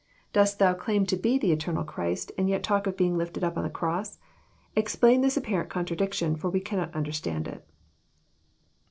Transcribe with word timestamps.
Dost 0.33 0.57
Thou 0.57 0.73
claim 0.73 1.05
to 1.05 1.15
be 1.15 1.37
the 1.37 1.51
eternal 1.51 1.83
Christ, 1.83 2.31
and 2.35 2.49
yet 2.49 2.63
talk 2.63 2.87
of 2.87 2.97
being 2.97 3.19
lifted 3.19 3.43
np 3.43 3.55
on 3.57 3.65
a 3.65 3.69
cross? 3.69 4.17
Explain 4.75 5.21
this 5.21 5.37
apparent 5.37 5.69
contradiction, 5.69 6.35
for 6.35 6.49
we 6.49 6.59
cannot 6.59 6.95
understand 6.95 7.47
it." 7.47 7.63